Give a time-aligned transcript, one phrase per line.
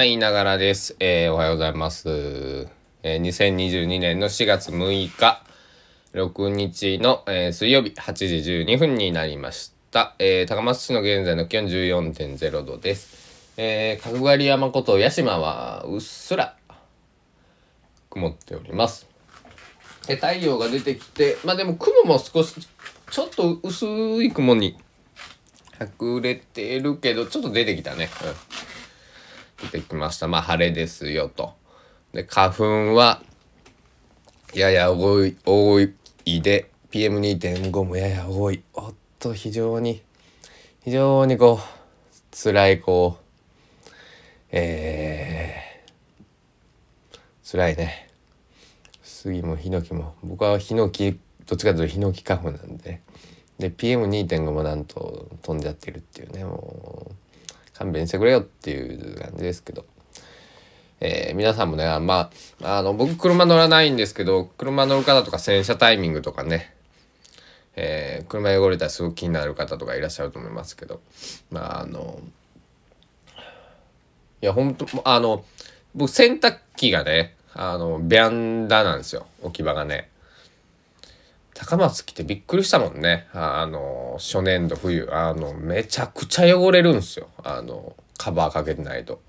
[0.00, 0.96] はい、ながらです。
[0.98, 2.08] えー、おはようございます。
[3.02, 5.44] えー、2022年の4月6日、
[6.14, 10.14] 6日の、えー、水曜日8時12分になりました。
[10.18, 13.52] えー、高松市の現在の気温14.0度です。
[13.58, 16.56] えー、角刈山こと八島はうっすら
[18.08, 19.06] 曇っております。
[20.08, 22.54] え太陽が出てきて、まあでも雲も少し、
[23.10, 23.84] ちょっと薄
[24.24, 24.78] い雲に
[25.78, 28.08] 隠れてるけど、ちょっと出てきたね。
[28.24, 28.59] うん
[29.62, 30.28] 出てきました。
[30.28, 31.54] まあ、晴れですよと。
[32.12, 33.22] で、花粉は、
[34.54, 35.94] やや多い、多い
[36.42, 38.62] で、PM2.5 もやや多い。
[38.74, 40.02] おっと、非常に、
[40.84, 43.24] 非常にこう、辛い、こう、
[44.50, 48.08] えー、辛いね。
[49.02, 53.02] 杉もヒノキも、僕はヒノキ、どっちかというとヒノキ花粉なんで、
[53.58, 57.14] で、PM2.5 もなんと飛んじゃってるっていうね、もう、
[57.80, 59.86] 勘弁してくれよっていう感じですけど。
[61.02, 62.30] えー、皆さんもね、ま
[62.62, 66.74] あ、あの、僕車乗らないんですけど、車乗る方とか洗車タイミングとかね、
[67.76, 71.00] えー、車汚れたらすごく気になる方とかいらっしゃると思いますけど、
[71.50, 72.20] まあ、あの、
[74.42, 75.42] いや、ほんと、あの、
[75.94, 80.10] 僕洗濯機がね、あの、ベランダなんですよ、置き場がね。
[81.60, 83.28] 高松来てびっくりしたもんね。
[83.34, 87.28] あの、初年度冬、あの、めちゃくちゃ汚れるんですよ。
[87.44, 89.20] あの、カバーかけてないと。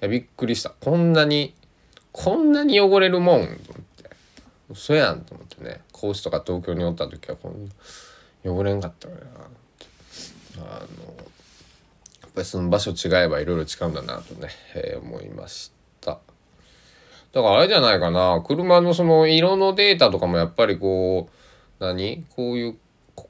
[0.00, 0.70] いや、びっくりした。
[0.70, 1.54] こんなに、
[2.10, 3.56] こんなに汚れるもんと思っ
[4.02, 4.10] て。
[4.70, 5.82] 嘘やんと思ってね。
[5.92, 9.30] 高知とか東京におった時はこんな汚れんかったからな。
[10.56, 10.82] あの、や
[12.28, 16.18] っぱりその場所違えばいろいろ違うんだなとね、えー、思いました。
[17.32, 18.42] だからあれじゃないかな。
[18.46, 21.37] 車のその色のデータとかもやっぱりこう、
[21.78, 22.24] 何？
[22.36, 22.76] こういう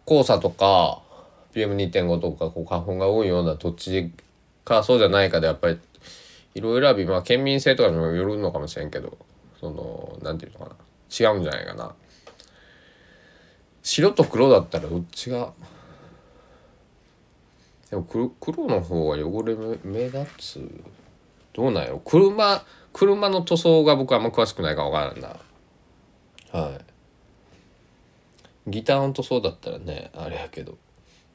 [0.06, 1.02] 黄砂とか
[1.54, 4.12] PM2.5 とかこう花粉が多いような土地
[4.64, 5.78] かそうじゃないかでやっぱり
[6.54, 9.16] 色選びまあ県民性とかにもよるのかもしれんけど
[9.60, 10.76] その何て言うのかな。
[11.10, 11.94] 違うんじゃないかな。
[13.82, 15.53] 白と黒だったらどっちが
[17.91, 20.84] でも黒黒の方が汚れ目立つ。
[21.54, 21.98] どうなんやろ。
[22.00, 25.32] 車車の塗装が僕はあんま詳しくないから分からん
[26.53, 26.81] なはい
[28.71, 30.79] ギターンとそうだったらねあれやけど。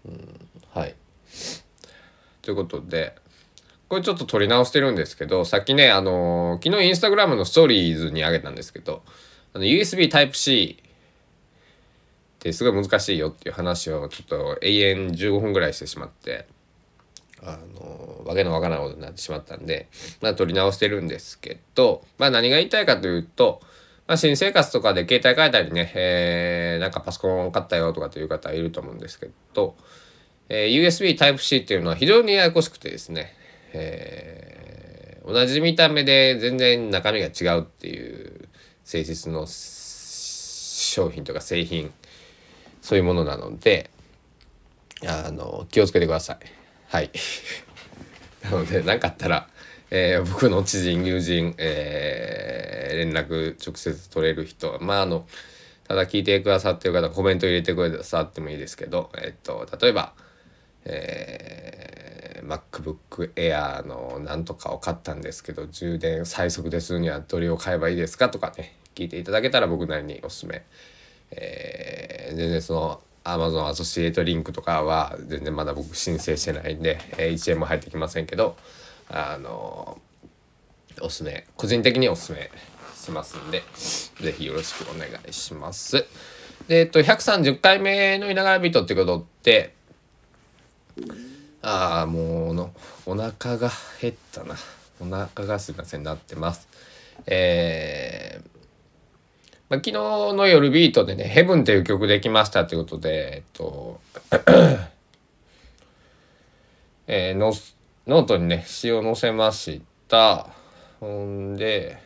[0.05, 0.95] うんはい。
[2.41, 3.15] ということで
[3.87, 9.03] これちょっと撮り直してるんですけどさっきねあのー、昨日インスタグラムのストーリーズにあげたんですけど
[9.53, 10.85] あの USB Type-C っ
[12.39, 16.47] てすごい難しいよっていう話をちょっと永遠15分ぐらいしてしまって
[17.41, 19.87] あのー、わけのわからないことになってしまったんで
[20.21, 23.61] まあ撮り直してるんですけどまあ何が言いたいかというと
[24.05, 29.75] まあ、新生活とかで携帯変えたりね、えー、なんかパソコン買ったよとかという方いると思うんですけど、
[30.49, 33.33] えー、USB Type-C っていうのは非常にややこしくてですね、
[33.71, 38.49] えー、同じ見た目で全然中身が違うっていう
[38.83, 41.93] 性質の商品とか製品
[42.81, 43.89] そういうものなので
[45.07, 46.37] あの気をつけてください。
[46.87, 47.11] はい。
[48.43, 49.49] なので何かあったら
[49.95, 55.27] えー、僕の知人友人、えー、連絡直接取れる人まああの
[55.87, 60.13] ただ聞いてくださってる方コメント入れてくださってもいいですけど、えっと、例えば、
[60.85, 70.63] えー、MacBook Air のなんとかを買ったんですけど充電最速でするにはどれを買えばいいですかとかね聞いていただけたら僕なりにおすすめ、
[71.29, 78.57] えー、全然その Amazon アソシエイトリンクとかは全然まだ僕申請してないんで、えー、1円も入ってきませんけど
[79.09, 79.99] あの
[81.01, 82.49] おすすめ個人的におすすめ
[82.95, 86.05] しますんで是非よろしくお願いします。
[86.67, 89.73] でえっと130回目の「いながらビート」ってことって
[91.61, 92.73] ああもうの
[93.05, 93.71] お腹が
[94.01, 94.55] 減ったな
[94.99, 96.67] お腹がすいませんなってます。
[97.25, 98.47] えー
[99.69, 103.99] まあ、昨日の夜ビートでね「ヘブンっていう曲できましたってことでえっと
[107.07, 107.53] えー、の
[108.05, 110.47] ノートにね詩を載せました。
[110.99, 111.97] ほんで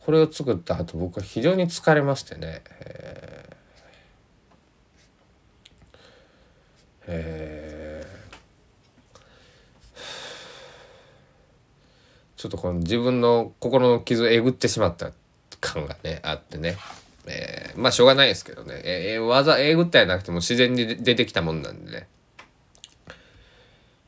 [0.00, 2.62] これを作った後僕は非常に疲れましてね。
[2.80, 3.52] えー。
[7.06, 9.98] えー、
[12.36, 15.12] ちょっとこの自分の心の傷をえぐってしまった
[15.60, 16.76] 感がねあってね。
[17.26, 22.08] えー、まあしょうがないですけどね、えー、わざえぐったやなくても自然に出てきたもんなんでね。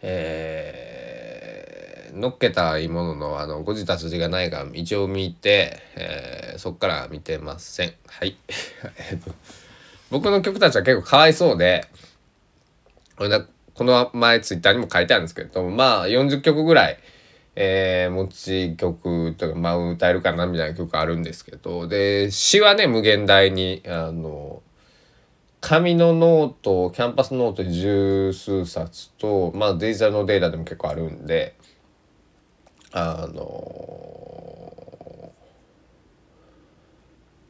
[0.06, 7.94] えー、のっけたいもののあの誤字脱字がないか一応見て、えー、そっから見てません。
[8.06, 8.36] はい。
[9.10, 9.34] えっと
[10.10, 11.86] 僕の曲たちは結構かわいそうで
[13.16, 16.98] この前ツイッターにも書いてあるんですけどもまあ40曲ぐらい
[17.56, 24.62] えー、持ち曲とか、まあ、歌えるかなみたいな曲あるんですけどで詩はね無限大にあの
[25.60, 31.56] 紙のノートキャンパスノート十数冊と、まあ、デジタルのデータでも結構あるんで
[32.92, 33.72] あの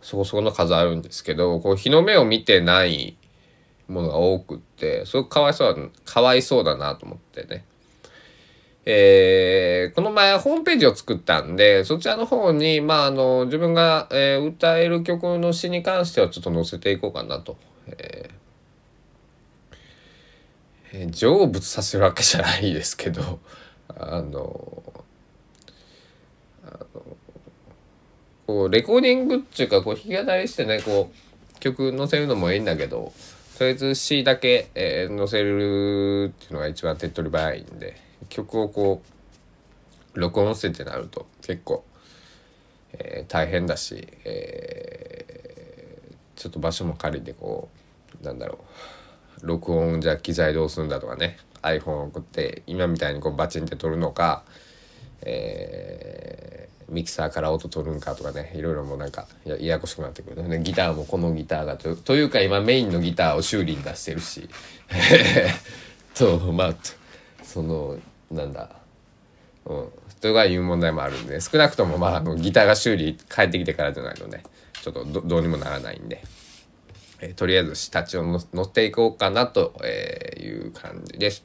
[0.00, 3.16] そこそこの数あるんですけどこう日の目を見てない
[3.88, 7.64] ものが多くってすごくかわいそうかわいそうだなと思ってね。
[8.86, 17.56] えー、この前ホームページを作ったんで、そちらの方に、まあ、あの、自分が、えー、歌える曲の詩に関してはちょっと載せていこうかなと。
[17.86, 23.40] えー、えー、成仏させるわけじゃないですけど、
[23.88, 24.82] あの、
[26.66, 27.16] あの
[28.46, 33.14] こう、レコーディングっていうか、こう、弾き語りしてね、こう、曲載せるのもいいんだけど、
[33.56, 39.02] とりあえず詩だけ、えー、載せるっていうのが一番手っ取り早いんで、曲をこ
[40.14, 41.84] う録音してってなると結構、
[42.92, 47.68] えー、大変だし、えー、ちょっと場所も借りてこ
[48.22, 48.58] うなんだろ
[49.42, 54.44] う録音じゃ機材どうするんだとかね iPhone 送って今みたいにこうバチンって撮るのか、
[55.22, 64.48] えー、ミキサーから音取るんかとかねいろいろもうなんかややこしくなってくるねギターもこのギターがとというか今メインのギターを修理に出してるし。
[66.14, 66.74] とまあ
[67.42, 67.98] その
[68.34, 68.70] なんだ
[69.66, 69.88] うん
[70.20, 74.42] とかいう問題もあるんで少なくともまあギターが修理帰ってきてからじゃないのね
[74.82, 76.22] ちょっとどうにもならないんで、
[77.20, 78.22] えー、とりあえず下地を
[78.52, 79.74] 乗っていこうかなと
[80.38, 81.44] いう感じです。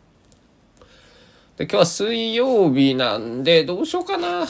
[1.57, 4.45] で今日は水曜日なんでどうしようかな。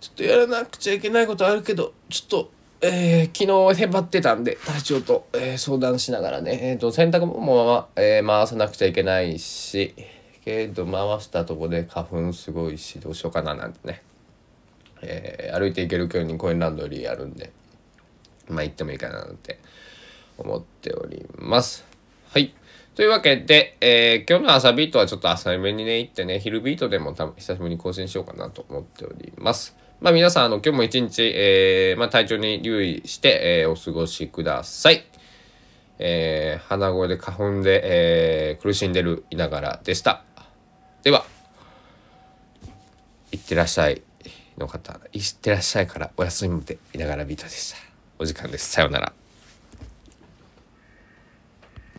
[0.00, 2.50] ちょっとやらなくちゃいけないことあるけどちょっと
[2.82, 9.94] えー、昨日へばってたんで隊長と、えー、相談しながらね、えーと、洗濯物も、え、回さなくちゃいけないし
[10.44, 14.02] けど回したとこで花粉すごいしどうしようかななんてね、
[15.02, 17.52] え、歩いていける距離にコインランドリーあるんで
[18.48, 19.58] まあ行ってもいいかななんて
[20.38, 21.84] 思っております。
[22.30, 22.54] はい
[22.94, 29.76] というわけで、えー、今日の朝ビートはちょっと浅めにね行ってね昼ビートでも多分久しぶりに更新しようかなと思っております。
[30.00, 35.04] まあ皆さん、あの、今日も一日、えー、まあ体調に留意して、えー、お過ごしください。
[35.98, 40.24] えー、鼻声で花粉で、えー、苦しんでるいながらでした。
[41.02, 41.26] では、
[43.30, 44.00] いってらっしゃい
[44.56, 47.76] の方、いってらっしゃいからお休みまでいながらビートでした。
[48.18, 48.70] お時間です。
[48.70, 49.19] さようなら。